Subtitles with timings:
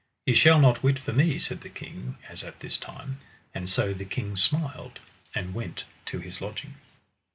[0.25, 3.19] Ye shall not wit for me, said the king, as at this time.
[3.53, 4.99] And so the king smiled,
[5.35, 6.73] and went to his lodging.